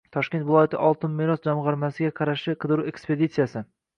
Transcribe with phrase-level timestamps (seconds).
[0.15, 3.63] Toshkent viloyati “Oltin meros”jamg‘armasiga qarashli qidiruv ekspeditsiyasi